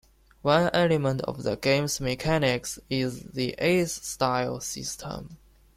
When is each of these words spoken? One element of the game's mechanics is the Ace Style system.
One 0.41 0.71
element 0.73 1.21
of 1.25 1.43
the 1.43 1.57
game's 1.57 2.01
mechanics 2.01 2.79
is 2.89 3.21
the 3.21 3.53
Ace 3.59 3.93
Style 3.93 4.59
system. 4.59 5.37